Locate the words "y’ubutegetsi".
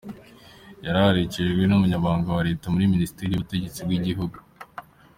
3.31-3.79